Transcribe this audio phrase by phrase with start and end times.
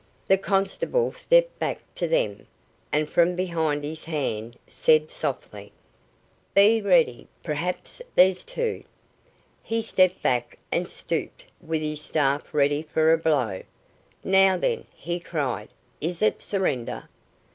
[0.27, 2.47] The constable stepped back to them,
[2.91, 5.71] and from behind his hand, said, softly:
[6.55, 8.83] "Be ready, perhaps there's two."
[9.61, 13.61] He stepped back and stooped with his staff ready for a blow.
[14.23, 15.69] "Now, then," he cried;
[15.99, 17.07] "is it surrender?"